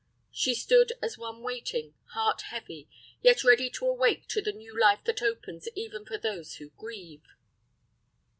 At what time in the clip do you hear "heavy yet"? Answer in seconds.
2.49-3.43